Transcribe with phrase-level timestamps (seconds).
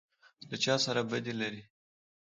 [0.49, 1.63] _له چا سره بدي لری؟